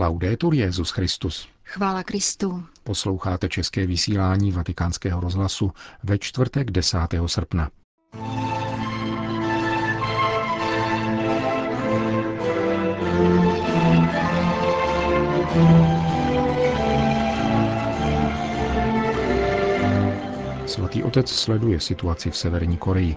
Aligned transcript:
Laudetur 0.00 0.54
Jezus 0.54 0.90
Christus. 0.90 1.48
Chvála 1.64 2.02
Kristu. 2.02 2.64
Posloucháte 2.84 3.48
české 3.48 3.86
vysílání 3.86 4.52
Vatikánského 4.52 5.20
rozhlasu 5.20 5.72
ve 6.02 6.18
čtvrtek 6.18 6.70
10. 6.70 6.98
srpna. 7.26 7.70
Svatý 20.66 21.02
otec 21.02 21.30
sleduje 21.30 21.80
situaci 21.80 22.30
v 22.30 22.36
Severní 22.36 22.76
Koreji, 22.76 23.16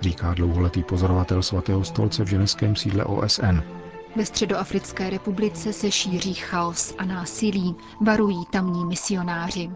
říká 0.00 0.34
dlouholetý 0.34 0.82
pozorovatel 0.82 1.42
svatého 1.42 1.84
stolce 1.84 2.24
v 2.24 2.28
ženevském 2.28 2.76
sídle 2.76 3.04
OSN. 3.04 3.83
Ve 4.16 4.24
Středoafrické 4.26 5.10
republice 5.10 5.72
se 5.72 5.90
šíří 5.90 6.34
chaos 6.34 6.94
a 6.98 7.04
násilí, 7.04 7.76
varují 8.00 8.44
tamní 8.50 8.84
misionáři. 8.84 9.70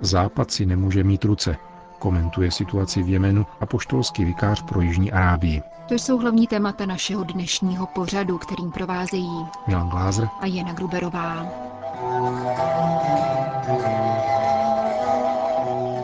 Západ 0.00 0.50
si 0.50 0.66
nemůže 0.66 1.04
mít 1.04 1.24
ruce, 1.24 1.56
komentuje 1.98 2.50
situaci 2.50 3.02
v 3.02 3.08
Jemenu 3.08 3.46
a 3.60 3.66
poštolský 3.66 4.24
vikář 4.24 4.62
pro 4.62 4.80
Jižní 4.80 5.12
Arábii. 5.12 5.62
To 5.88 5.94
jsou 5.94 6.18
hlavní 6.18 6.46
témata 6.46 6.86
našeho 6.86 7.24
dnešního 7.24 7.86
pořadu, 7.86 8.38
kterým 8.38 8.70
provázejí 8.70 9.46
Milan 9.66 9.88
Glázer 9.88 10.28
a 10.40 10.46
Jana 10.46 10.72
Gruberová. 10.72 11.46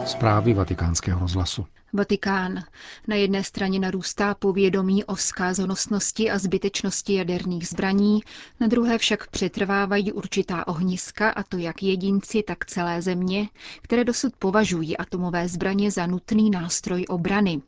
Zprávy 0.07 0.55
vatikánského 0.55 1.21
rozhlasu. 1.21 1.67
Vatikán. 1.93 2.65
Na 3.09 3.17
jedné 3.17 3.45
straně 3.45 3.79
narůstá 3.81 4.35
povědomí 4.35 5.05
o 5.05 5.17
zkázonosnosti 5.17 6.31
a 6.31 6.39
zbytečnosti 6.39 7.15
jaderných 7.15 7.69
zbraní, 7.69 8.21
na 8.61 8.67
druhé 8.67 8.99
však 8.99 9.31
přetrvávají 9.31 10.13
určitá 10.13 10.69
ohniska, 10.69 11.31
a 11.31 11.43
to 11.43 11.57
jak 11.57 11.83
jedinci, 11.83 12.43
tak 12.43 12.67
celé 12.67 13.03
země, 13.03 13.49
které 13.83 14.05
dosud 14.05 14.33
považují 14.39 14.97
atomové 14.97 15.49
zbraně 15.49 15.91
za 15.91 16.07
nutný 16.07 16.51
nástroj 16.51 17.05
obrany. 17.09 17.63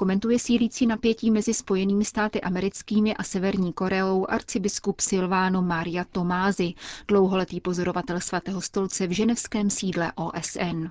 Komentuje 0.00 0.38
sílící 0.38 0.86
napětí 0.86 1.30
mezi 1.30 1.54
Spojenými 1.54 2.04
státy 2.04 2.40
americkými 2.40 3.14
a 3.14 3.22
Severní 3.22 3.72
Koreou 3.72 4.26
arcibiskup 4.28 5.00
Silvano 5.00 5.62
Maria 5.62 6.04
Tomázy, 6.12 6.74
dlouholetý 7.08 7.60
pozorovatel 7.60 8.20
svatého 8.20 8.60
stolce 8.60 9.06
v 9.06 9.10
ženevském 9.10 9.70
sídle 9.70 10.12
OSN. 10.14 10.86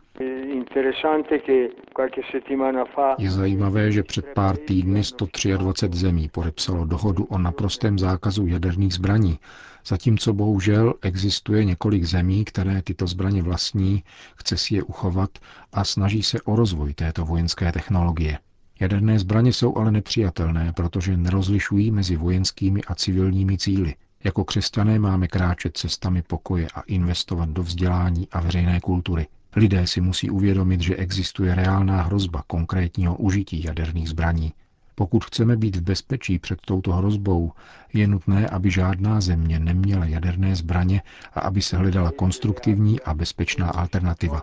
Je 3.17 3.31
zajímavé, 3.31 3.91
že 3.91 4.03
před 4.03 4.25
pár 4.25 4.57
týdny 4.57 5.03
123 5.03 5.99
zemí 5.99 6.29
podepsalo 6.29 6.85
dohodu 6.85 7.23
o 7.23 7.37
naprostém 7.37 7.99
zákazu 7.99 8.47
jaderných 8.47 8.93
zbraní, 8.93 9.39
zatímco 9.85 10.33
bohužel 10.33 10.93
existuje 11.01 11.65
několik 11.65 12.03
zemí, 12.03 12.45
které 12.45 12.81
tyto 12.81 13.07
zbraně 13.07 13.43
vlastní, 13.43 14.03
chce 14.35 14.57
si 14.57 14.75
je 14.75 14.83
uchovat 14.83 15.29
a 15.73 15.83
snaží 15.83 16.23
se 16.23 16.41
o 16.41 16.55
rozvoj 16.55 16.93
této 16.93 17.25
vojenské 17.25 17.71
technologie. 17.71 18.37
Jaderné 18.79 19.19
zbraně 19.19 19.53
jsou 19.53 19.77
ale 19.77 19.91
nepřijatelné, 19.91 20.73
protože 20.73 21.17
nerozlišují 21.17 21.91
mezi 21.91 22.15
vojenskými 22.15 22.83
a 22.83 22.95
civilními 22.95 23.57
cíly. 23.57 23.95
Jako 24.23 24.43
křesťané 24.43 24.99
máme 24.99 25.27
kráčet 25.27 25.77
cestami 25.77 26.21
pokoje 26.21 26.67
a 26.75 26.81
investovat 26.81 27.49
do 27.49 27.63
vzdělání 27.63 28.27
a 28.31 28.41
veřejné 28.41 28.79
kultury. 28.79 29.27
Lidé 29.55 29.87
si 29.87 30.01
musí 30.01 30.29
uvědomit, 30.29 30.81
že 30.81 30.95
existuje 30.95 31.55
reálná 31.55 32.01
hrozba 32.01 32.43
konkrétního 32.47 33.15
užití 33.15 33.63
jaderných 33.63 34.09
zbraní. 34.09 34.53
Pokud 34.99 35.25
chceme 35.25 35.55
být 35.57 35.75
v 35.75 35.81
bezpečí 35.81 36.39
před 36.39 36.61
touto 36.61 36.91
hrozbou, 36.91 37.51
je 37.93 38.07
nutné, 38.07 38.47
aby 38.51 38.71
žádná 38.71 39.21
země 39.21 39.59
neměla 39.59 40.05
jaderné 40.05 40.55
zbraně 40.55 41.01
a 41.33 41.39
aby 41.39 41.61
se 41.61 41.77
hledala 41.77 42.11
konstruktivní 42.11 43.01
a 43.01 43.13
bezpečná 43.13 43.69
alternativa. 43.69 44.41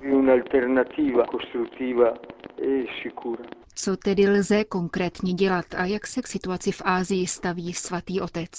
Co 3.74 3.96
tedy 3.96 4.28
lze 4.30 4.64
konkrétně 4.64 5.32
dělat 5.32 5.64
a 5.76 5.84
jak 5.84 6.06
se 6.06 6.22
k 6.22 6.26
situaci 6.26 6.72
v 6.72 6.82
Ázii 6.84 7.26
staví 7.26 7.72
svatý 7.72 8.20
otec? 8.20 8.50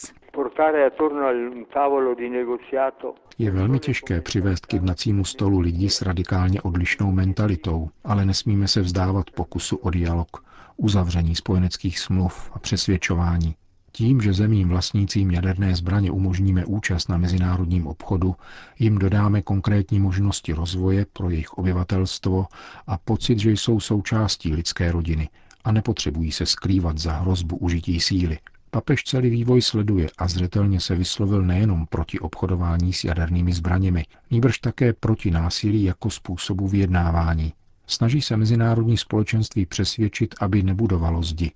Je 3.37 3.51
velmi 3.51 3.79
těžké 3.79 4.21
přivést 4.21 4.65
k 4.65 4.73
jednacímu 4.73 5.25
stolu 5.25 5.59
lidi 5.59 5.89
s 5.89 6.01
radikálně 6.01 6.61
odlišnou 6.61 7.11
mentalitou, 7.11 7.89
ale 8.03 8.25
nesmíme 8.25 8.67
se 8.67 8.81
vzdávat 8.81 9.29
pokusu 9.31 9.75
o 9.75 9.89
dialog, 9.89 10.43
uzavření 10.77 11.35
spojeneckých 11.35 11.99
smluv 11.99 12.51
a 12.53 12.59
přesvědčování. 12.59 13.55
Tím, 13.91 14.21
že 14.21 14.33
zemím 14.33 14.69
vlastnícím 14.69 15.31
jaderné 15.31 15.75
zbraně 15.75 16.11
umožníme 16.11 16.65
účast 16.65 17.09
na 17.09 17.17
mezinárodním 17.17 17.87
obchodu, 17.87 18.35
jim 18.79 18.97
dodáme 18.97 19.41
konkrétní 19.41 19.99
možnosti 19.99 20.53
rozvoje 20.53 21.05
pro 21.13 21.29
jejich 21.29 21.53
obyvatelstvo 21.53 22.45
a 22.87 22.97
pocit, 22.97 23.39
že 23.39 23.51
jsou 23.51 23.79
součástí 23.79 24.53
lidské 24.53 24.91
rodiny 24.91 25.29
a 25.63 25.71
nepotřebují 25.71 26.31
se 26.31 26.45
skrývat 26.45 26.97
za 26.97 27.13
hrozbu 27.13 27.57
užití 27.57 27.99
síly. 27.99 28.39
Papež 28.75 29.03
celý 29.03 29.29
vývoj 29.29 29.61
sleduje 29.61 30.07
a 30.17 30.27
zřetelně 30.27 30.79
se 30.79 30.95
vyslovil 30.95 31.41
nejenom 31.41 31.85
proti 31.85 32.19
obchodování 32.19 32.93
s 32.93 33.03
jadernými 33.03 33.53
zbraněmi, 33.53 34.03
nýbrž 34.31 34.59
také 34.59 34.93
proti 34.93 35.31
násilí 35.31 35.83
jako 35.83 36.09
způsobu 36.09 36.67
vyjednávání. 36.67 37.53
Snaží 37.87 38.21
se 38.21 38.37
mezinárodní 38.37 38.97
společenství 38.97 39.65
přesvědčit, 39.65 40.35
aby 40.41 40.63
nebudovalo 40.63 41.23
zdi, 41.23 41.51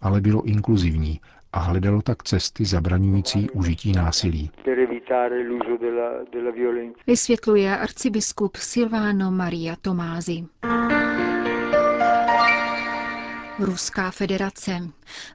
ale 0.00 0.20
bylo 0.20 0.42
inkluzivní 0.42 1.20
a 1.52 1.58
hledalo 1.58 2.02
tak 2.02 2.22
cesty 2.22 2.64
zabraňující 2.64 3.50
užití 3.50 3.92
násilí. 3.92 4.50
Vysvětluje 7.06 7.78
arcibiskup 7.78 8.56
Silvano 8.56 9.30
Maria 9.30 9.76
Tomázy. 9.82 10.44
Ruská 13.58 14.10
federace. 14.10 14.88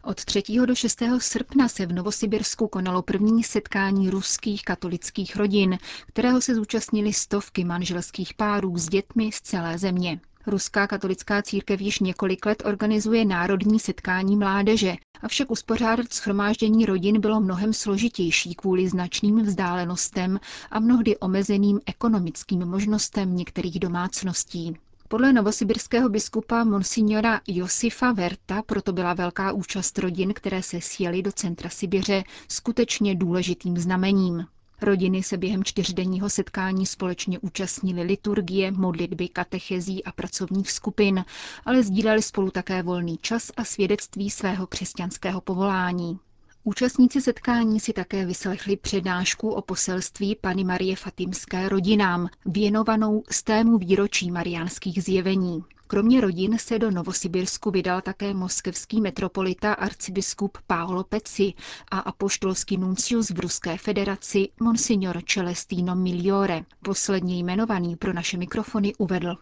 Od 0.03 0.25
3. 0.25 0.43
do 0.65 0.75
6. 0.75 1.01
srpna 1.17 1.67
se 1.67 1.85
v 1.85 1.93
Novosibirsku 1.93 2.67
konalo 2.67 3.01
první 3.01 3.43
setkání 3.43 4.09
ruských 4.09 4.63
katolických 4.63 5.35
rodin, 5.35 5.77
kterého 6.07 6.41
se 6.41 6.55
zúčastnili 6.55 7.13
stovky 7.13 7.63
manželských 7.63 8.33
párů 8.33 8.77
s 8.77 8.85
dětmi 8.89 9.31
z 9.31 9.41
celé 9.41 9.77
země. 9.77 10.19
Ruská 10.47 10.87
katolická 10.87 11.41
církev 11.41 11.81
již 11.81 11.99
několik 11.99 12.45
let 12.45 12.63
organizuje 12.65 13.25
národní 13.25 13.79
setkání 13.79 14.35
mládeže, 14.35 14.95
avšak 15.21 15.51
uspořádat 15.51 16.13
schromáždění 16.13 16.85
rodin 16.85 17.21
bylo 17.21 17.39
mnohem 17.39 17.73
složitější 17.73 18.55
kvůli 18.55 18.89
značným 18.89 19.43
vzdálenostem 19.43 20.39
a 20.71 20.79
mnohdy 20.79 21.17
omezeným 21.17 21.79
ekonomickým 21.85 22.65
možnostem 22.65 23.35
některých 23.35 23.79
domácností. 23.79 24.77
Podle 25.11 25.33
novosibirského 25.33 26.09
biskupa 26.09 26.63
monsignora 26.63 27.41
Josifa 27.47 28.11
Verta 28.11 28.61
proto 28.61 28.93
byla 28.93 29.13
velká 29.13 29.51
účast 29.51 29.97
rodin, 29.99 30.33
které 30.33 30.63
se 30.63 30.81
sjeli 30.81 31.21
do 31.21 31.31
centra 31.31 31.69
Sibiře, 31.69 32.23
skutečně 32.47 33.15
důležitým 33.15 33.77
znamením. 33.77 34.45
Rodiny 34.81 35.23
se 35.23 35.37
během 35.37 35.63
čtyřdenního 35.63 36.29
setkání 36.29 36.85
společně 36.85 37.39
účastnili 37.39 38.01
liturgie, 38.03 38.71
modlitby, 38.71 39.27
katechezí 39.27 40.03
a 40.03 40.11
pracovních 40.11 40.71
skupin, 40.71 41.25
ale 41.65 41.83
sdíleli 41.83 42.21
spolu 42.21 42.51
také 42.51 42.83
volný 42.83 43.17
čas 43.17 43.51
a 43.57 43.63
svědectví 43.63 44.29
svého 44.29 44.67
křesťanského 44.67 45.41
povolání. 45.41 46.19
Účastníci 46.69 47.21
setkání 47.21 47.79
si 47.79 47.93
také 47.93 48.25
vyslechli 48.25 48.77
přednášku 48.77 49.49
o 49.49 49.61
poselství 49.61 50.35
Pany 50.35 50.63
Marie 50.63 50.95
Fatimské 50.95 51.69
rodinám, 51.69 52.29
věnovanou 52.45 53.23
stému 53.31 53.77
výročí 53.77 54.31
mariánských 54.31 55.03
zjevení. 55.03 55.63
Kromě 55.91 56.21
rodin 56.21 56.57
se 56.57 56.79
do 56.79 56.91
Novosibirsku 56.91 57.71
vydal 57.71 58.01
také 58.01 58.33
moskevský 58.33 59.01
metropolita 59.01 59.73
arcibiskup 59.73 60.57
Paolo 60.67 61.03
Peci 61.03 61.53
a 61.91 61.99
apoštolský 61.99 62.77
nuncius 62.77 63.29
v 63.29 63.39
Ruské 63.39 63.77
federaci 63.77 64.47
Monsignor 64.61 65.21
Celestino 65.25 65.95
Migliore. 65.95 66.61
Posledně 66.81 67.39
jmenovaný 67.39 67.95
pro 67.95 68.13
naše 68.13 68.37
mikrofony 68.37 68.93
uvedl. 68.97 69.35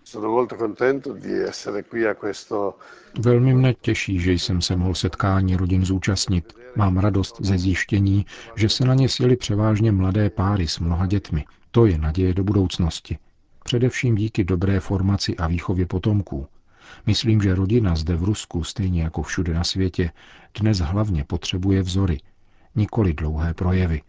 Velmi 3.19 3.53
mne 3.53 3.73
těší, 3.73 4.19
že 4.19 4.31
jsem 4.31 4.61
se 4.61 4.75
mohl 4.75 4.95
setkání 4.95 5.55
rodin 5.55 5.85
zúčastnit. 5.85 6.53
Mám 6.75 6.97
radost 6.97 7.35
ze 7.39 7.57
zjištění, 7.57 8.25
že 8.55 8.69
se 8.69 8.85
na 8.85 8.93
ně 8.93 9.09
sjeli 9.09 9.35
převážně 9.35 9.91
mladé 9.91 10.29
páry 10.29 10.67
s 10.67 10.79
mnoha 10.79 11.05
dětmi. 11.05 11.45
To 11.71 11.85
je 11.85 11.97
naděje 11.97 12.33
do 12.33 12.43
budoucnosti 12.43 13.17
především 13.67 14.15
díky 14.15 14.43
dobré 14.43 14.79
formaci 14.79 15.37
a 15.37 15.47
výchově 15.47 15.85
potomků. 15.85 16.47
Myslím, 17.05 17.41
že 17.41 17.55
rodina 17.55 17.95
zde 17.95 18.15
v 18.15 18.23
Rusku, 18.23 18.63
stejně 18.63 19.03
jako 19.03 19.21
všude 19.21 19.53
na 19.53 19.63
světě, 19.63 20.11
dnes 20.59 20.79
hlavně 20.79 21.23
potřebuje 21.23 21.81
vzory, 21.81 22.17
nikoli 22.75 23.13
dlouhé 23.13 23.53
projevy. 23.53 24.01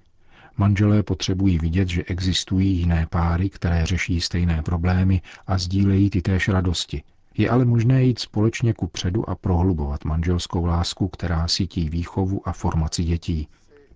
Manželé 0.56 1.02
potřebují 1.02 1.58
vidět, 1.58 1.88
že 1.88 2.05
existují 2.05 2.76
jiné 2.78 3.06
páry, 3.10 3.50
které 3.50 3.87
řeší 3.87 4.20
stejné 4.20 4.62
problémy 4.62 5.22
a 5.46 5.58
sdílejí 5.58 6.10
ty 6.10 6.22
též 6.22 6.49
radosti. 6.49 7.02
Je 7.37 7.50
ale 7.50 7.64
možné 7.64 8.05
jít 8.05 8.19
společně 8.19 8.72
ku 8.75 8.87
předu 8.87 9.31
a 9.31 9.34
prohlubovat 9.34 10.05
manželskou 10.05 10.64
lásku, 10.64 11.08
která 11.08 11.49
sítí 11.49 11.90
výchovu 11.90 12.49
a 12.49 12.52
formaci 12.52 13.05
dětí. 13.05 13.49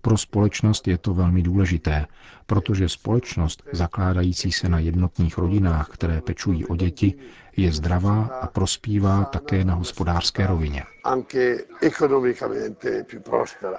Pro 0.05 0.17
společnost 0.17 0.87
je 0.87 0.97
to 0.97 1.13
velmi 1.13 1.41
důležité, 1.41 2.05
protože 2.45 2.89
společnost 2.89 3.63
zakládající 3.73 4.51
se 4.51 4.69
na 4.69 4.79
jednotných 4.79 5.37
rodinách, 5.37 5.89
které 5.89 6.21
pečují 6.21 6.65
o 6.65 6.75
děti, 6.75 7.13
je 7.57 7.71
zdravá 7.71 8.25
a 8.25 8.47
prospívá 8.47 9.23
také 9.25 9.63
na 9.65 9.73
hospodářské 9.73 10.47
rovině. 10.47 10.83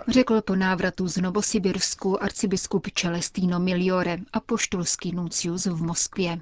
Řekl 0.08 0.40
po 0.42 0.56
návratu 0.56 1.08
z 1.08 1.16
Novosibirsku 1.16 2.22
arcibiskup 2.22 2.86
Celestino 2.94 3.60
Miliore 3.60 4.18
a 4.32 4.40
poštolský 4.40 5.12
nuncius 5.12 5.66
v 5.66 5.82
Moskvě. 5.82 6.38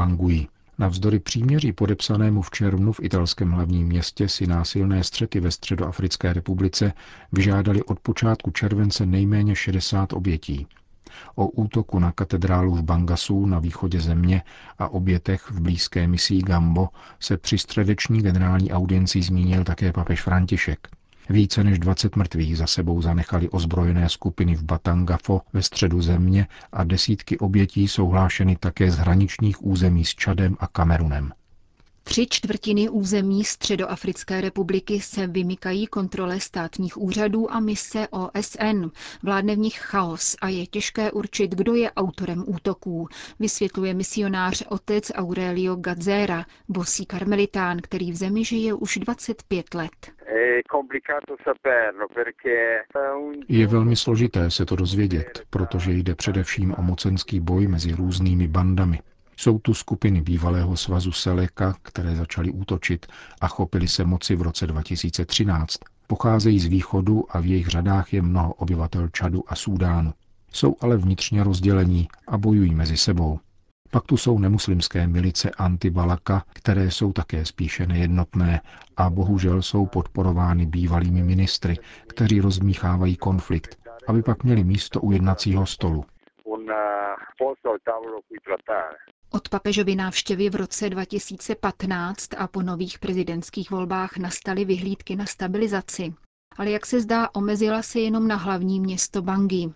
Bangui. 0.00 0.46
Navzdory 0.78 1.18
příměří 1.18 1.72
podepsanému 1.72 2.42
v 2.42 2.50
červnu 2.50 2.92
v 2.92 3.00
italském 3.02 3.50
hlavním 3.50 3.86
městě 3.86 4.28
si 4.28 4.46
násilné 4.46 5.04
střety 5.04 5.40
ve 5.40 5.50
Středoafrické 5.50 6.32
republice 6.32 6.92
vyžádali 7.32 7.82
od 7.82 8.00
počátku 8.00 8.50
července 8.50 9.06
nejméně 9.06 9.56
60 9.56 10.12
obětí. 10.12 10.66
O 11.34 11.46
útoku 11.46 11.98
na 11.98 12.12
katedrálu 12.12 12.74
v 12.74 12.82
Bangasu 12.82 13.46
na 13.46 13.58
východě 13.58 14.00
země 14.00 14.42
a 14.78 14.88
obětech 14.88 15.50
v 15.50 15.60
blízké 15.60 16.08
misii 16.08 16.42
Gambo 16.42 16.88
se 17.20 17.36
při 17.36 17.58
středeční 17.58 18.22
generální 18.22 18.72
audienci 18.72 19.22
zmínil 19.22 19.64
také 19.64 19.92
papež 19.92 20.22
František. 20.22 20.88
Více 21.28 21.64
než 21.64 21.78
20 21.78 22.16
mrtvých 22.16 22.58
za 22.58 22.66
sebou 22.66 23.02
zanechali 23.02 23.48
ozbrojené 23.48 24.08
skupiny 24.08 24.54
v 24.54 24.62
Batangafo 24.62 25.40
ve 25.52 25.62
středu 25.62 26.02
země 26.02 26.46
a 26.72 26.84
desítky 26.84 27.38
obětí 27.38 27.88
jsou 27.88 28.08
hlášeny 28.08 28.56
také 28.56 28.90
z 28.90 28.96
hraničních 28.98 29.64
území 29.64 30.04
s 30.04 30.14
Čadem 30.14 30.56
a 30.60 30.66
Kamerunem. 30.66 31.32
Tři 32.10 32.26
čtvrtiny 32.30 32.88
území 32.88 33.44
Středoafrické 33.44 34.40
republiky 34.40 35.00
se 35.00 35.26
vymykají 35.26 35.86
kontrole 35.86 36.40
státních 36.40 36.96
úřadů 36.96 37.52
a 37.52 37.60
mise 37.60 38.08
OSN. 38.10 38.90
Vládne 39.22 39.54
v 39.54 39.58
nich 39.58 39.78
chaos 39.78 40.36
a 40.42 40.48
je 40.48 40.66
těžké 40.66 41.12
určit, 41.12 41.54
kdo 41.54 41.74
je 41.74 41.90
autorem 41.92 42.44
útoků, 42.46 43.08
vysvětluje 43.38 43.94
misionář 43.94 44.66
otec 44.68 45.12
Aurelio 45.14 45.76
Gazzera, 45.76 46.44
bosý 46.68 47.06
karmelitán, 47.06 47.78
který 47.82 48.12
v 48.12 48.16
zemi 48.16 48.44
žije 48.44 48.74
už 48.74 48.98
25 48.98 49.74
let. 49.74 50.12
Je 53.48 53.66
velmi 53.66 53.96
složité 53.96 54.50
se 54.50 54.66
to 54.66 54.76
dozvědět, 54.76 55.42
protože 55.50 55.92
jde 55.92 56.14
především 56.14 56.74
o 56.78 56.82
mocenský 56.82 57.40
boj 57.40 57.66
mezi 57.68 57.92
různými 57.92 58.48
bandami. 58.48 58.98
Jsou 59.40 59.58
tu 59.58 59.74
skupiny 59.74 60.20
bývalého 60.22 60.76
svazu 60.76 61.12
Seleka, 61.12 61.74
které 61.82 62.16
začaly 62.16 62.50
útočit 62.50 63.06
a 63.40 63.48
chopili 63.48 63.88
se 63.88 64.04
moci 64.04 64.36
v 64.36 64.42
roce 64.42 64.66
2013. 64.66 65.76
Pocházejí 66.06 66.60
z 66.60 66.66
východu 66.66 67.24
a 67.30 67.40
v 67.40 67.46
jejich 67.46 67.66
řadách 67.66 68.12
je 68.12 68.22
mnoho 68.22 68.54
obyvatel 68.54 69.08
Čadu 69.08 69.44
a 69.46 69.54
Súdánu. 69.54 70.12
Jsou 70.52 70.76
ale 70.80 70.96
vnitřně 70.96 71.44
rozdělení 71.44 72.08
a 72.28 72.38
bojují 72.38 72.74
mezi 72.74 72.96
sebou. 72.96 73.38
Pak 73.90 74.04
tu 74.04 74.16
jsou 74.16 74.38
nemuslimské 74.38 75.06
milice 75.06 75.50
Antibalaka, 75.50 76.44
které 76.52 76.90
jsou 76.90 77.12
také 77.12 77.44
spíše 77.44 77.86
nejednotné 77.86 78.60
a 78.96 79.10
bohužel 79.10 79.62
jsou 79.62 79.86
podporovány 79.86 80.66
bývalými 80.66 81.22
ministry, 81.22 81.78
kteří 82.08 82.40
rozmíchávají 82.40 83.16
konflikt, 83.16 83.78
aby 84.08 84.22
pak 84.22 84.44
měli 84.44 84.64
místo 84.64 85.00
u 85.00 85.12
jednacího 85.12 85.66
stolu. 85.66 86.04
Papežovy 89.52 89.94
návštěvy 89.94 90.50
v 90.50 90.54
roce 90.54 90.90
2015 90.90 92.34
a 92.38 92.46
po 92.46 92.62
nových 92.62 92.98
prezidentských 92.98 93.70
volbách 93.70 94.16
nastaly 94.16 94.64
vyhlídky 94.64 95.16
na 95.16 95.26
stabilizaci. 95.26 96.14
Ale 96.56 96.70
jak 96.70 96.86
se 96.86 97.00
zdá, 97.00 97.28
omezila 97.34 97.82
se 97.82 98.00
jenom 98.00 98.28
na 98.28 98.36
hlavní 98.36 98.80
město 98.80 99.22
Bangui. 99.22 99.72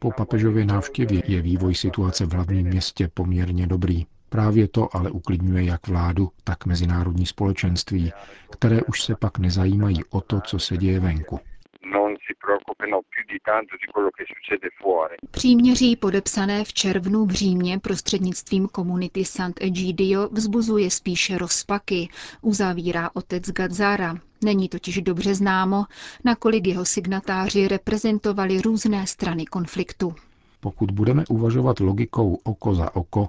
Po 0.00 0.10
papežově 0.10 0.64
návštěvě 0.64 1.22
je 1.26 1.42
vývoj 1.42 1.74
situace 1.74 2.26
v 2.26 2.32
hlavním 2.32 2.66
městě 2.66 3.10
poměrně 3.14 3.66
dobrý. 3.66 4.06
Právě 4.28 4.68
to 4.68 4.96
ale 4.96 5.10
uklidňuje 5.10 5.64
jak 5.64 5.88
vládu, 5.88 6.28
tak 6.44 6.66
mezinárodní 6.66 7.26
společenství, 7.26 8.12
které 8.50 8.82
už 8.82 9.02
se 9.02 9.14
pak 9.20 9.38
nezajímají 9.38 10.04
o 10.10 10.20
to, 10.20 10.40
co 10.40 10.58
se 10.58 10.76
děje 10.76 11.00
venku. 11.00 11.40
Příměří 15.30 15.96
podepsané 15.96 16.64
v 16.64 16.72
červnu 16.72 17.26
v 17.26 17.30
Římě 17.30 17.78
prostřednictvím 17.78 18.68
komunity 18.68 19.24
Sant'Egidio 19.24 20.28
vzbuzuje 20.28 20.90
spíše 20.90 21.38
rozpaky, 21.38 22.08
uzavírá 22.42 23.10
otec 23.14 23.50
Gazzara. 23.50 24.14
Není 24.44 24.68
totiž 24.68 25.02
dobře 25.02 25.34
známo, 25.34 25.84
nakolik 26.24 26.66
jeho 26.66 26.84
signatáři 26.84 27.68
reprezentovali 27.68 28.60
různé 28.60 29.06
strany 29.06 29.46
konfliktu. 29.46 30.14
Pokud 30.60 30.90
budeme 30.90 31.24
uvažovat 31.28 31.80
logikou 31.80 32.34
oko 32.44 32.74
za 32.74 32.96
oko, 32.96 33.28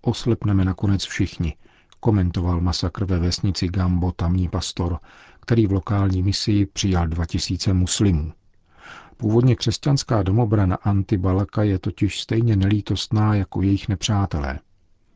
oslepneme 0.00 0.64
nakonec 0.64 1.04
všichni, 1.04 1.56
komentoval 2.00 2.60
masakr 2.60 3.04
ve 3.04 3.18
vesnici 3.18 3.68
Gambo 3.68 4.12
tamní 4.12 4.48
pastor, 4.48 4.98
který 5.40 5.66
v 5.66 5.72
lokální 5.72 6.22
misii 6.22 6.66
přijal 6.66 7.08
2000 7.08 7.72
muslimů. 7.72 8.32
Původně 9.22 9.56
křesťanská 9.56 10.22
domobrana 10.22 10.76
Antibalaka 10.76 11.62
je 11.62 11.78
totiž 11.78 12.20
stejně 12.20 12.56
nelítostná 12.56 13.34
jako 13.34 13.62
jejich 13.62 13.88
nepřátelé. 13.88 14.58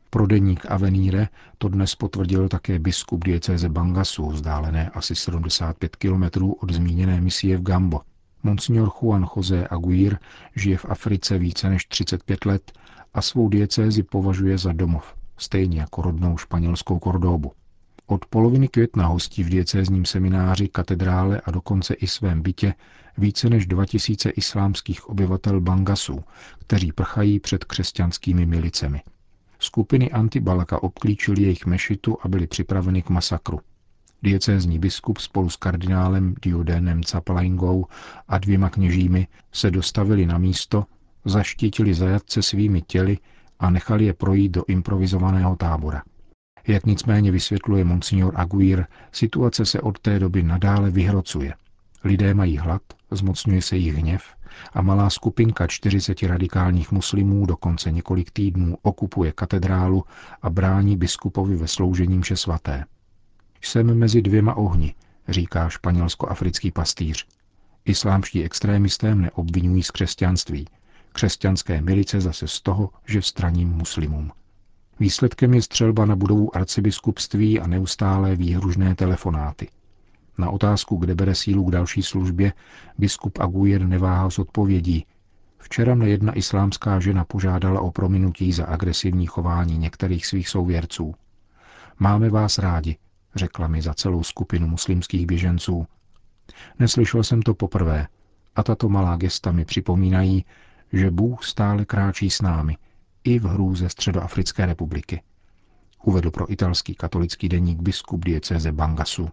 Prodeník 0.09 0.65
Avenire 0.71 1.27
to 1.57 1.69
dnes 1.69 1.95
potvrdil 1.95 2.49
také 2.49 2.79
biskup 2.79 3.23
diecéze 3.23 3.69
Bangasu, 3.69 4.27
vzdálené 4.27 4.89
asi 4.89 5.15
75 5.15 5.95
kilometrů 5.95 6.53
od 6.53 6.71
zmíněné 6.71 7.21
misie 7.21 7.57
v 7.57 7.61
Gambo. 7.61 8.01
Monsignor 8.43 8.89
Juan 8.89 9.27
José 9.35 9.67
Aguirre 9.67 10.17
žije 10.55 10.77
v 10.77 10.85
Africe 10.85 11.37
více 11.37 11.69
než 11.69 11.85
35 11.85 12.45
let 12.45 12.71
a 13.13 13.21
svou 13.21 13.49
diecézi 13.49 14.03
považuje 14.03 14.57
za 14.57 14.73
domov, 14.73 15.15
stejně 15.37 15.79
jako 15.79 16.01
rodnou 16.01 16.37
španělskou 16.37 16.99
Kordóbu. 16.99 17.51
Od 18.09 18.25
poloviny 18.25 18.67
května 18.67 19.05
hostí 19.05 19.43
v 19.43 19.49
diecézním 19.49 20.05
semináři, 20.05 20.67
katedrále 20.67 21.41
a 21.45 21.51
dokonce 21.51 21.93
i 21.93 22.07
svém 22.07 22.41
bytě 22.41 22.73
více 23.17 23.49
než 23.49 23.65
2000 23.65 24.29
islámských 24.29 25.09
obyvatel 25.09 25.61
Bangasu, 25.61 26.23
kteří 26.59 26.91
prchají 26.91 27.39
před 27.39 27.63
křesťanskými 27.63 28.45
milicemi. 28.45 29.01
Skupiny 29.59 30.11
Antibalaka 30.11 30.83
obklíčili 30.83 31.41
jejich 31.41 31.65
mešitu 31.65 32.17
a 32.21 32.27
byli 32.27 32.47
připraveni 32.47 33.01
k 33.01 33.09
masakru. 33.09 33.59
Diecézní 34.23 34.79
biskup 34.79 35.17
spolu 35.17 35.49
s 35.49 35.55
kardinálem 35.55 36.35
Diodénem 36.41 37.03
Caplaingou 37.03 37.85
a 38.27 38.37
dvěma 38.37 38.69
kněžími 38.69 39.27
se 39.51 39.71
dostavili 39.71 40.25
na 40.25 40.37
místo, 40.37 40.85
zaštítili 41.25 41.93
zajatce 41.93 42.41
svými 42.41 42.81
těly 42.81 43.17
a 43.59 43.69
nechali 43.69 44.05
je 44.05 44.13
projít 44.13 44.51
do 44.51 44.63
improvizovaného 44.67 45.55
tábora. 45.55 46.03
Jak 46.67 46.85
nicméně 46.85 47.31
vysvětluje 47.31 47.83
monsignor 47.83 48.33
Aguirre, 48.35 48.85
situace 49.11 49.65
se 49.65 49.81
od 49.81 49.99
té 49.99 50.19
doby 50.19 50.43
nadále 50.43 50.91
vyhrocuje. 50.91 51.53
Lidé 52.03 52.33
mají 52.33 52.57
hlad, 52.57 52.81
zmocňuje 53.11 53.61
se 53.61 53.77
jich 53.77 53.95
hněv 53.95 54.23
a 54.73 54.81
malá 54.81 55.09
skupinka 55.09 55.67
40 55.67 56.23
radikálních 56.23 56.91
muslimů 56.91 57.45
dokonce 57.45 57.91
několik 57.91 58.31
týdnů 58.31 58.77
okupuje 58.81 59.31
katedrálu 59.31 60.03
a 60.41 60.49
brání 60.49 60.97
biskupovi 60.97 61.55
ve 61.55 61.67
sloužení 61.67 62.17
mše 62.17 62.35
svaté. 62.35 62.85
Jsem 63.61 63.97
mezi 63.97 64.21
dvěma 64.21 64.53
ohni, 64.53 64.95
říká 65.27 65.69
španělsko-africký 65.69 66.71
pastýř. 66.71 67.27
Islámští 67.85 68.43
extrémisté 68.43 69.15
mne 69.15 69.31
obvinují 69.31 69.83
z 69.83 69.91
křesťanství. 69.91 70.67
Křesťanské 71.11 71.81
milice 71.81 72.21
zase 72.21 72.47
z 72.47 72.61
toho, 72.61 72.89
že 73.05 73.21
straním 73.21 73.69
muslimům. 73.69 74.31
Výsledkem 74.99 75.53
je 75.53 75.61
střelba 75.61 76.05
na 76.05 76.15
budovu 76.15 76.55
arcibiskupství 76.55 77.59
a 77.59 77.67
neustálé 77.67 78.35
výhružné 78.35 78.95
telefonáty. 78.95 79.67
Na 80.37 80.49
otázku, 80.49 80.95
kde 80.95 81.15
bere 81.15 81.35
sílu 81.35 81.65
k 81.65 81.71
další 81.71 82.03
službě, 82.03 82.53
biskup 82.97 83.39
Aguir 83.39 83.87
neváhal 83.87 84.31
s 84.31 84.39
odpovědí. 84.39 85.05
Včera 85.57 85.95
mne 85.95 86.09
jedna 86.09 86.37
islámská 86.37 86.99
žena 86.99 87.25
požádala 87.25 87.81
o 87.81 87.91
prominutí 87.91 88.51
za 88.51 88.65
agresivní 88.65 89.25
chování 89.25 89.77
některých 89.77 90.25
svých 90.25 90.49
souvěrců. 90.49 91.15
Máme 91.99 92.29
vás 92.29 92.57
rádi, 92.57 92.97
řekla 93.35 93.67
mi 93.67 93.81
za 93.81 93.93
celou 93.93 94.23
skupinu 94.23 94.67
muslimských 94.67 95.25
běženců. 95.25 95.87
Neslyšel 96.79 97.23
jsem 97.23 97.41
to 97.41 97.53
poprvé 97.53 98.07
a 98.55 98.63
tato 98.63 98.89
malá 98.89 99.15
gesta 99.15 99.51
mi 99.51 99.65
připomínají, 99.65 100.45
že 100.93 101.11
Bůh 101.11 101.43
stále 101.43 101.85
kráčí 101.85 102.29
s 102.29 102.41
námi, 102.41 102.77
i 103.23 103.39
v 103.39 103.43
hrůze 103.43 103.89
Středoafrické 103.89 104.65
republiky. 104.65 105.21
Uvedl 106.03 106.31
pro 106.31 106.51
italský 106.51 106.95
katolický 106.95 107.49
deník 107.49 107.81
biskup 107.81 108.25
diecéze 108.25 108.71
Bangasu. 108.71 109.29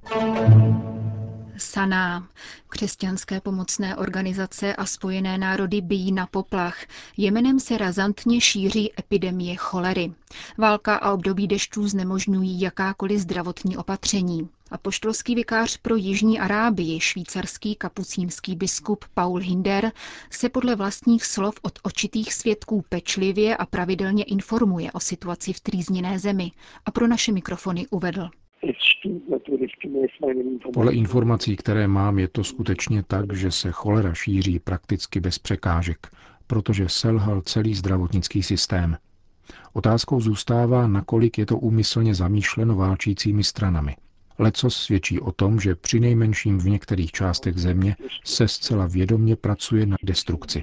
Saná. 1.57 2.29
Křesťanské 2.69 3.41
pomocné 3.41 3.97
organizace 3.97 4.77
a 4.77 4.87
spojené 4.87 5.39
národy 5.39 5.81
bijí 5.81 6.13
na 6.13 6.27
poplach. 6.27 6.77
Jemenem 7.17 7.61
se 7.61 7.79
razantně 7.79 8.41
šíří 8.41 8.93
epidemie 8.99 9.57
cholery. 9.57 10.13
Válka 10.59 10.97
a 10.97 11.13
období 11.13 11.49
dešťů 11.49 11.89
znemožňují 11.89 12.61
jakákoliv 12.61 13.21
zdravotní 13.21 13.77
opatření. 13.77 14.49
A 14.75 14.79
poštolský 14.79 15.35
vikář 15.35 15.77
pro 15.77 15.97
Jižní 15.97 16.41
Arábii, 16.41 17.01
švýcarský 17.01 17.75
kapucínský 17.75 18.57
biskup 18.57 19.05
Paul 19.15 19.39
Hinder, 19.39 19.93
se 20.31 20.49
podle 20.49 20.77
vlastních 20.77 21.25
slov 21.25 21.55
od 21.63 21.79
očitých 21.83 22.35
svědků 22.35 22.85
pečlivě 22.89 23.57
a 23.57 23.67
pravidelně 23.67 24.25
informuje 24.25 24.93
o 24.93 25.01
situaci 25.01 25.53
v 25.53 25.61
trýzněné 25.61 26.19
zemi 26.19 26.51
a 26.87 26.91
pro 26.91 27.07
naše 27.07 27.33
mikrofony 27.33 27.87
uvedl. 27.91 28.31
Podle 30.73 30.93
informací, 30.93 31.57
které 31.57 31.89
mám, 31.89 32.19
je 32.19 32.29
to 32.29 32.45
skutečně 32.45 33.03
tak, 33.03 33.37
že 33.37 33.51
se 33.51 33.71
cholera 33.73 34.15
šíří 34.15 34.59
prakticky 34.59 35.21
bez 35.21 35.39
překážek, 35.39 36.09
protože 36.47 36.89
selhal 36.89 37.43
celý 37.43 37.75
zdravotnický 37.75 38.43
systém. 38.43 38.97
Otázkou 39.73 40.21
zůstává, 40.21 40.87
nakolik 40.87 41.39
je 41.39 41.47
to 41.47 41.59
úmyslně 41.59 42.15
zamýšleno 42.15 42.77
válčícími 42.77 43.45
stranami. 43.45 43.97
Leco 44.39 44.71
svědčí 44.71 45.21
o 45.21 45.33
tom, 45.33 45.61
že 45.61 45.75
při 45.75 46.01
nejmenším 46.01 46.59
v 46.59 46.65
některých 46.65 47.13
částech 47.13 47.59
země 47.59 47.97
se 48.25 48.49
zcela 48.49 48.87
vědomně 48.87 49.37
pracuje 49.37 49.87
na 49.87 49.97
destrukci. 50.03 50.63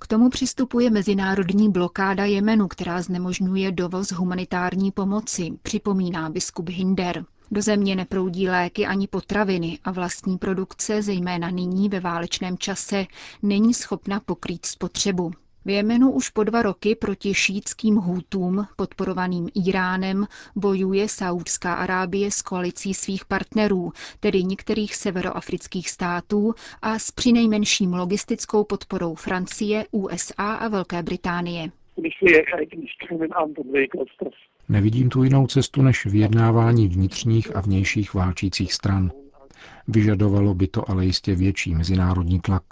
K 0.00 0.06
tomu 0.06 0.30
přistupuje 0.30 0.90
mezinárodní 0.90 1.70
blokáda 1.70 2.24
Jemenu, 2.24 2.68
která 2.68 3.02
znemožňuje 3.02 3.72
dovoz 3.72 4.12
humanitární 4.12 4.90
pomoci, 4.90 5.50
připomíná 5.62 6.30
biskup 6.30 6.68
Hinder. 6.68 7.24
Do 7.50 7.62
země 7.62 7.96
neproudí 7.96 8.48
léky 8.48 8.86
ani 8.86 9.08
potraviny 9.08 9.78
a 9.84 9.92
vlastní 9.92 10.38
produkce, 10.38 11.02
zejména 11.02 11.50
nyní 11.50 11.88
ve 11.88 12.00
válečném 12.00 12.58
čase, 12.58 13.06
není 13.42 13.74
schopna 13.74 14.20
pokrýt 14.20 14.66
spotřebu. 14.66 15.30
V 15.64 15.70
Jemenu 15.70 16.10
už 16.12 16.28
po 16.28 16.44
dva 16.44 16.62
roky 16.62 16.94
proti 16.94 17.34
šítským 17.34 17.96
hůtům, 17.96 18.66
podporovaným 18.76 19.48
Iránem, 19.66 20.26
bojuje 20.56 21.08
Saudská 21.08 21.74
Arábie 21.74 22.30
s 22.30 22.42
koalicí 22.42 22.94
svých 22.94 23.24
partnerů, 23.24 23.92
tedy 24.20 24.44
některých 24.44 24.94
severoafrických 24.96 25.90
států 25.90 26.54
a 26.82 26.98
s 26.98 27.10
přinejmenším 27.10 27.94
logistickou 27.94 28.64
podporou 28.64 29.14
Francie, 29.14 29.86
USA 29.90 30.52
a 30.52 30.68
Velké 30.68 31.02
Británie. 31.02 31.70
Nevidím 34.68 35.08
tu 35.08 35.22
jinou 35.22 35.46
cestu 35.46 35.82
než 35.82 36.06
vyjednávání 36.06 36.88
vnitřních 36.88 37.56
a 37.56 37.60
vnějších 37.60 38.14
válčících 38.14 38.72
stran. 38.72 39.10
Vyžadovalo 39.88 40.54
by 40.54 40.66
to 40.66 40.90
ale 40.90 41.06
jistě 41.06 41.34
větší 41.34 41.74
mezinárodní 41.74 42.40
tlak. 42.40 42.62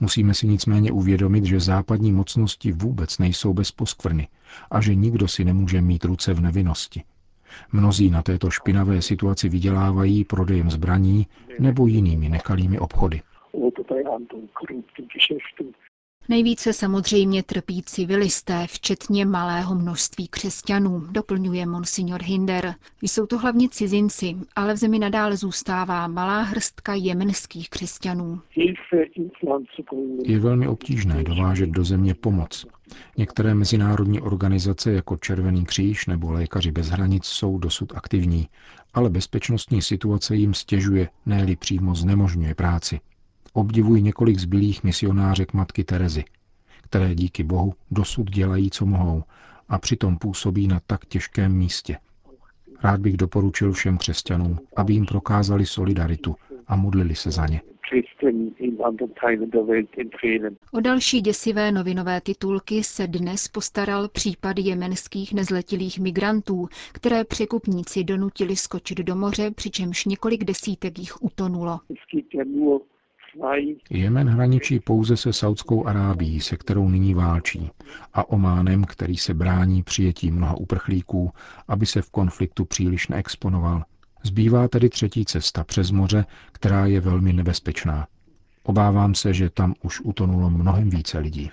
Musíme 0.00 0.34
si 0.34 0.46
nicméně 0.46 0.92
uvědomit, 0.92 1.44
že 1.44 1.60
západní 1.60 2.12
mocnosti 2.12 2.72
vůbec 2.72 3.18
nejsou 3.18 3.54
bez 3.54 3.72
poskvrny 3.72 4.28
a 4.70 4.80
že 4.80 4.94
nikdo 4.94 5.28
si 5.28 5.44
nemůže 5.44 5.80
mít 5.80 6.04
ruce 6.04 6.34
v 6.34 6.40
nevinnosti. 6.40 7.02
Mnozí 7.72 8.10
na 8.10 8.22
této 8.22 8.50
špinavé 8.50 9.02
situaci 9.02 9.48
vydělávají 9.48 10.24
prodejem 10.24 10.70
zbraní 10.70 11.26
nebo 11.58 11.86
jinými 11.86 12.28
nekalými 12.28 12.78
obchody. 12.78 13.22
Nejvíce 16.28 16.72
samozřejmě 16.72 17.42
trpí 17.42 17.82
civilisté, 17.82 18.66
včetně 18.66 19.26
malého 19.26 19.74
množství 19.74 20.28
křesťanů, 20.28 21.00
doplňuje 21.10 21.66
monsignor 21.66 22.22
Hinder. 22.22 22.74
Jsou 23.02 23.26
to 23.26 23.38
hlavně 23.38 23.68
cizinci, 23.68 24.36
ale 24.56 24.74
v 24.74 24.76
zemi 24.76 24.98
nadále 24.98 25.36
zůstává 25.36 26.06
malá 26.06 26.42
hrstka 26.42 26.94
jemenských 26.94 27.70
křesťanů. 27.70 28.40
Je 30.24 30.38
velmi 30.38 30.68
obtížné 30.68 31.24
dovážet 31.24 31.70
do 31.70 31.84
země 31.84 32.14
pomoc. 32.14 32.66
Některé 33.18 33.54
mezinárodní 33.54 34.20
organizace 34.20 34.92
jako 34.92 35.16
Červený 35.16 35.64
kříž 35.64 36.06
nebo 36.06 36.32
Lékaři 36.32 36.70
bez 36.70 36.88
hranic 36.88 37.24
jsou 37.24 37.58
dosud 37.58 37.92
aktivní, 37.96 38.48
ale 38.94 39.10
bezpečnostní 39.10 39.82
situace 39.82 40.36
jim 40.36 40.54
stěžuje, 40.54 41.08
ne 41.26 41.56
přímo 41.56 41.94
znemožňuje 41.94 42.54
práci 42.54 43.00
obdivuji 43.54 44.02
několik 44.02 44.38
zbylých 44.38 44.84
misionářek 44.84 45.52
matky 45.52 45.84
Terezy, 45.84 46.24
které 46.82 47.14
díky 47.14 47.44
Bohu 47.44 47.74
dosud 47.90 48.30
dělají, 48.30 48.70
co 48.70 48.86
mohou, 48.86 49.22
a 49.68 49.78
přitom 49.78 50.18
působí 50.18 50.66
na 50.66 50.80
tak 50.86 51.06
těžkém 51.06 51.52
místě. 51.52 51.96
Rád 52.84 53.00
bych 53.00 53.16
doporučil 53.16 53.72
všem 53.72 53.98
křesťanům, 53.98 54.58
aby 54.76 54.92
jim 54.92 55.06
prokázali 55.06 55.66
solidaritu 55.66 56.36
a 56.66 56.76
modlili 56.76 57.14
se 57.14 57.30
za 57.30 57.46
ně. 57.46 57.60
O 60.72 60.80
další 60.80 61.20
děsivé 61.20 61.72
novinové 61.72 62.20
titulky 62.20 62.84
se 62.84 63.06
dnes 63.06 63.48
postaral 63.48 64.08
případ 64.08 64.58
jemenských 64.58 65.34
nezletilých 65.34 66.00
migrantů, 66.00 66.68
které 66.92 67.24
překupníci 67.24 68.04
donutili 68.04 68.56
skočit 68.56 68.98
do 68.98 69.16
moře, 69.16 69.50
přičemž 69.50 70.04
několik 70.04 70.44
desítek 70.44 70.98
jich 70.98 71.22
utonulo. 71.22 71.80
Jemen 73.90 74.28
hraničí 74.28 74.80
pouze 74.80 75.16
se 75.16 75.32
Saudskou 75.32 75.86
Arábií, 75.86 76.40
se 76.40 76.56
kterou 76.56 76.88
nyní 76.88 77.14
válčí, 77.14 77.70
a 78.12 78.30
Ománem, 78.30 78.84
který 78.84 79.16
se 79.16 79.34
brání 79.34 79.82
přijetí 79.82 80.30
mnoha 80.30 80.54
uprchlíků, 80.54 81.30
aby 81.68 81.86
se 81.86 82.02
v 82.02 82.10
konfliktu 82.10 82.64
příliš 82.64 83.08
neexponoval. 83.08 83.82
Zbývá 84.22 84.68
tedy 84.68 84.88
třetí 84.88 85.24
cesta 85.24 85.64
přes 85.64 85.90
moře, 85.90 86.24
která 86.52 86.86
je 86.86 87.00
velmi 87.00 87.32
nebezpečná. 87.32 88.06
Obávám 88.62 89.14
se, 89.14 89.34
že 89.34 89.50
tam 89.50 89.74
už 89.82 90.00
utonulo 90.00 90.50
mnohem 90.50 90.90
více 90.90 91.18
lidí. 91.18 91.50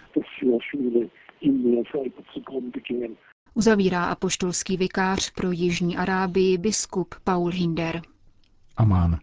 Uzavírá 3.53 4.05
apoštolský 4.05 4.77
vikář 4.77 5.31
pro 5.31 5.51
Jižní 5.51 5.97
Arábii 5.97 6.57
biskup 6.57 7.15
Paul 7.23 7.49
Hinder. 7.49 8.01
Amán. 8.77 9.19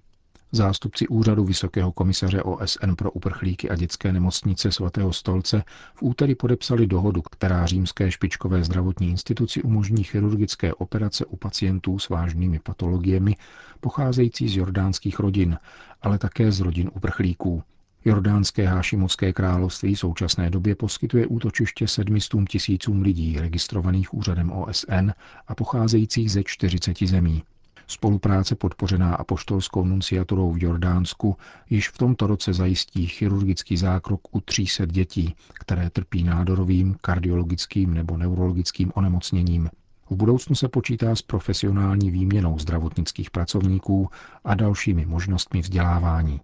Zástupci 0.53 1.09
úřadu 1.09 1.45
Vysokého 1.45 1.93
komisaře 1.93 2.43
OSN 2.43 2.93
pro 2.99 3.11
uprchlíky 3.11 3.71
a 3.71 3.77
dětské 3.77 4.13
nemocnice 4.13 4.73
svatého 4.73 5.13
stolce 5.13 5.63
v 5.95 6.03
úterý 6.03 6.35
podepsali 6.35 6.87
dohodu, 6.87 7.23
která 7.23 7.67
římské 7.67 8.11
špičkové 8.11 8.65
zdravotní 8.65 9.11
instituci 9.11 9.63
umožní 9.63 10.05
chirurgické 10.05 10.75
operace 10.75 11.25
u 11.25 11.37
pacientů 11.37 11.99
s 11.99 12.09
vážnými 12.09 12.59
patologiemi 12.59 13.37
pocházející 13.81 14.49
z 14.49 14.57
jordánských 14.57 15.19
rodin, 15.19 15.59
ale 16.03 16.19
také 16.19 16.53
z 16.53 16.61
rodin 16.61 16.91
uprchlíků. 16.95 17.63
Jordánské 18.05 18.67
hášimovské 18.67 19.33
království 19.33 19.95
v 19.95 19.99
současné 19.99 20.51
době 20.51 20.75
poskytuje 20.75 21.27
útočiště 21.27 21.89
700 21.89 22.49
tisícům 22.49 23.03
lidí 23.03 23.41
registrovaných 23.41 24.15
úřadem 24.15 24.53
OSN 24.53 25.11
a 25.47 25.55
pocházejících 25.55 26.31
ze 26.33 26.45
40 26.45 26.99
zemí. 26.99 27.43
Spolupráce 27.91 28.55
podpořená 28.55 29.15
apoštolskou 29.15 29.85
nunciaturou 29.85 30.53
v 30.53 30.63
Jordánsku 30.63 31.37
již 31.71 31.89
v 31.89 31.99
tomto 31.99 32.27
roce 32.27 32.53
zajistí 32.53 33.07
chirurgický 33.07 33.77
zákrok 33.77 34.21
u 34.31 34.41
300 34.41 34.87
dětí, 34.87 35.35
které 35.61 35.91
trpí 35.91 36.23
nádorovým, 36.23 36.97
kardiologickým 37.01 37.95
nebo 37.95 38.17
neurologickým 38.17 38.93
onemocněním. 38.95 39.71
V 40.11 40.17
budoucnu 40.17 40.55
se 40.55 40.69
počítá 40.69 41.17
s 41.17 41.23
profesionální 41.23 42.11
výměnou 42.11 42.59
zdravotnických 42.59 43.31
pracovníků 43.31 44.09
a 44.45 44.55
dalšími 44.55 45.07
možnostmi 45.07 45.61
vzdělávání. 45.61 46.41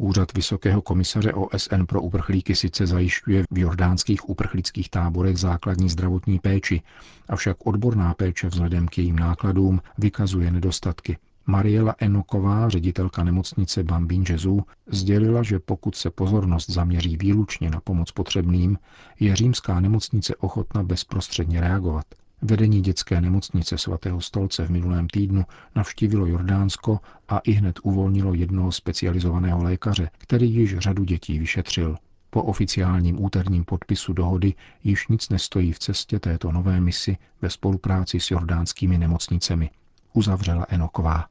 Úřad 0.00 0.34
Vysokého 0.34 0.82
komisaře 0.82 1.32
OSN 1.32 1.82
pro 1.88 2.02
uprchlíky 2.02 2.54
sice 2.54 2.86
zajišťuje 2.86 3.44
v 3.50 3.58
jordánských 3.58 4.28
uprchlických 4.28 4.90
táborech 4.90 5.36
základní 5.36 5.88
zdravotní 5.88 6.38
péči, 6.38 6.82
avšak 7.28 7.66
odborná 7.66 8.14
péče 8.14 8.48
vzhledem 8.48 8.88
k 8.88 8.98
jejím 8.98 9.18
nákladům 9.18 9.80
vykazuje 9.98 10.50
nedostatky. 10.50 11.18
Mariela 11.46 11.94
Enoková, 11.98 12.68
ředitelka 12.68 13.24
nemocnice 13.24 13.84
Bambín 13.84 14.24
Jezu, 14.28 14.60
sdělila, 14.86 15.42
že 15.42 15.58
pokud 15.58 15.96
se 15.96 16.10
pozornost 16.10 16.70
zaměří 16.70 17.16
výlučně 17.16 17.70
na 17.70 17.80
pomoc 17.80 18.10
potřebným, 18.12 18.78
je 19.20 19.36
římská 19.36 19.80
nemocnice 19.80 20.36
ochotna 20.36 20.82
bezprostředně 20.82 21.60
reagovat. 21.60 22.04
Vedení 22.42 22.80
dětské 22.80 23.20
nemocnice 23.20 23.78
svatého 23.78 24.20
stolce 24.20 24.66
v 24.66 24.70
minulém 24.70 25.08
týdnu 25.08 25.44
navštívilo 25.74 26.26
Jordánsko 26.26 27.00
a 27.28 27.38
i 27.38 27.52
hned 27.52 27.78
uvolnilo 27.82 28.34
jednoho 28.34 28.72
specializovaného 28.72 29.62
lékaře, 29.62 30.10
který 30.18 30.54
již 30.54 30.78
řadu 30.78 31.04
dětí 31.04 31.38
vyšetřil. 31.38 31.96
Po 32.30 32.42
oficiálním 32.42 33.24
úterním 33.24 33.64
podpisu 33.64 34.12
dohody 34.12 34.54
již 34.84 35.08
nic 35.08 35.28
nestojí 35.28 35.72
v 35.72 35.78
cestě 35.78 36.18
této 36.18 36.52
nové 36.52 36.80
misi 36.80 37.16
ve 37.42 37.50
spolupráci 37.50 38.20
s 38.20 38.30
jordánskými 38.30 38.98
nemocnicemi. 38.98 39.70
Uzavřela 40.12 40.66
Enoková. 40.68 41.26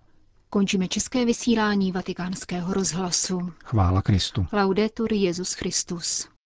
Končíme 0.49 0.87
české 0.87 1.25
vysílání 1.25 1.91
vatikánského 1.91 2.73
rozhlasu. 2.73 3.53
Chvála 3.63 4.01
Kristu. 4.01 4.47
Laudetur 4.53 5.13
Jezus 5.13 5.53
Christus. 5.53 6.36